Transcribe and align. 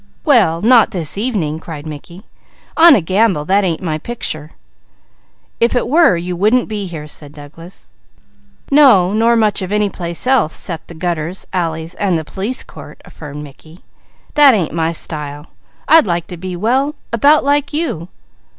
"Well 0.25 0.63
not 0.63 0.89
this 0.89 1.15
evening!" 1.15 1.59
cried 1.59 1.85
Mickey. 1.85 2.23
"On 2.75 2.95
a 2.95 3.01
gamble 3.01 3.45
that 3.45 3.63
ain't 3.63 3.83
my 3.83 3.99
picture!" 3.99 4.49
"If 5.59 5.75
it 5.75 5.87
were, 5.87 6.17
you 6.17 6.35
wouldn't 6.35 6.67
be 6.67 6.87
here!" 6.87 7.05
said 7.05 7.33
Douglas. 7.33 7.91
"No, 8.71 9.13
nor 9.13 9.35
much 9.35 9.61
of 9.61 9.71
any 9.71 9.89
place 9.89 10.25
else 10.25 10.55
'cept 10.55 10.87
the 10.87 10.95
gutters, 10.95 11.45
alleys, 11.53 11.93
and 11.93 12.17
the 12.17 12.25
police 12.25 12.63
court," 12.63 12.99
affirmed 13.05 13.43
Mickey. 13.43 13.83
"That 14.33 14.55
ain't 14.55 14.73
my 14.73 14.91
style! 14.91 15.45
I'd 15.87 16.07
like 16.07 16.25
to 16.29 16.35
be 16.37 16.55
well 16.55 16.95
about 17.13 17.43
like 17.43 17.71
you." 17.71 18.07